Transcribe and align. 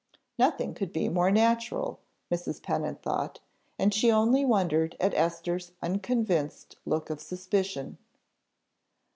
Nothing 0.39 0.73
could 0.73 0.91
be 0.91 1.09
more 1.09 1.29
natural, 1.29 1.99
Mrs. 2.31 2.59
Pennant 2.63 3.03
thought, 3.03 3.39
and 3.77 3.93
she 3.93 4.09
only 4.11 4.43
wondered 4.43 4.97
at 4.99 5.13
Esther's 5.13 5.73
unconvinced 5.79 6.75
look 6.87 7.11
of 7.11 7.21
suspicion. 7.21 7.99